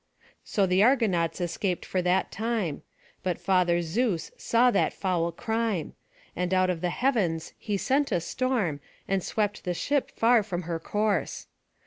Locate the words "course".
10.79-11.45